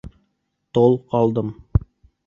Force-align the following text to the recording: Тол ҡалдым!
Тол 0.77 0.97
ҡалдым! 1.13 1.55